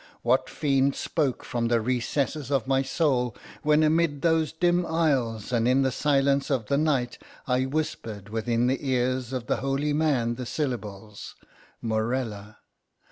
What 0.23 0.49
fiend 0.49 0.95
spoke 0.95 1.43
from 1.43 1.67
the 1.67 1.79
recesses 1.79 2.49
of 2.49 2.65
my 2.65 2.81
soul, 2.81 3.37
when 3.61 3.83
amid 3.83 4.23
those 4.23 4.51
dim 4.51 4.83
aisles, 4.83 5.51
and 5.53 5.67
in 5.67 5.83
the 5.83 5.91
silence 5.91 6.49
of 6.49 6.65
the 6.65 6.77
night, 6.79 7.19
I 7.45 7.67
whispered 7.67 8.29
within 8.29 8.65
the 8.65 8.89
ears 8.89 9.31
of 9.31 9.45
the 9.45 9.57
holy 9.57 9.93
man 9.93 10.33
the 10.37 10.47
syllables—Morella? 10.47 12.57